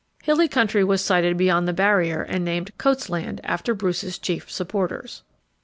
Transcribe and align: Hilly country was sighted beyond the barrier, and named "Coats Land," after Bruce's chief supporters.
Hilly 0.23 0.47
country 0.47 0.83
was 0.83 1.05
sighted 1.05 1.37
beyond 1.37 1.67
the 1.67 1.73
barrier, 1.73 2.23
and 2.23 2.43
named 2.43 2.75
"Coats 2.79 3.07
Land," 3.07 3.39
after 3.43 3.75
Bruce's 3.75 4.17
chief 4.17 4.49
supporters. 4.49 5.21